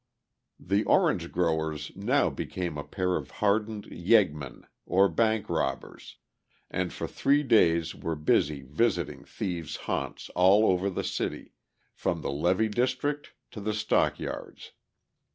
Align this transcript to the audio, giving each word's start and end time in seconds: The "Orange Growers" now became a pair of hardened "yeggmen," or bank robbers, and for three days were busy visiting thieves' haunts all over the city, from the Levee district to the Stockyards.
The 0.59 0.83
"Orange 0.85 1.31
Growers" 1.31 1.91
now 1.95 2.31
became 2.31 2.75
a 2.75 2.83
pair 2.83 3.17
of 3.17 3.29
hardened 3.29 3.83
"yeggmen," 3.85 4.65
or 4.87 5.07
bank 5.07 5.47
robbers, 5.47 6.15
and 6.71 6.91
for 6.91 7.05
three 7.05 7.43
days 7.43 7.93
were 7.93 8.15
busy 8.15 8.61
visiting 8.63 9.23
thieves' 9.23 9.75
haunts 9.85 10.29
all 10.29 10.65
over 10.65 10.89
the 10.89 11.03
city, 11.03 11.53
from 11.93 12.23
the 12.23 12.31
Levee 12.31 12.67
district 12.69 13.33
to 13.51 13.61
the 13.61 13.75
Stockyards. 13.75 14.71